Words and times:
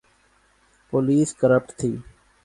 Police 0.89 1.29
corrupt 1.39 1.69
تھی۔ 1.79 1.91